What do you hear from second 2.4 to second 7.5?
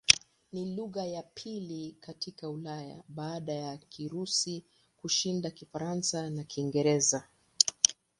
Ulaya baada ya Kirusi kushinda Kifaransa na Kiingereza.